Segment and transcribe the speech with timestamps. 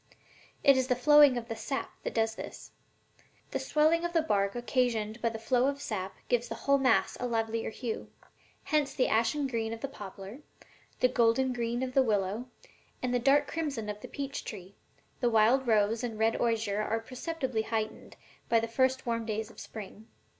[0.63, 2.71] It is the flowing of the sap that does this.
[3.51, 7.17] The swelling of the bark occasioned by the flow of sap gives the whole mass
[7.19, 8.09] a livelier hue;
[8.63, 10.39] hence the ashen green of the poplar,
[11.01, 12.47] the golden green of the willow
[13.03, 14.73] and the dark crimson of the peach tree,
[15.19, 18.15] the wild rose and the red osier are perceptibly heightened
[18.49, 20.07] by the first warm days of spring."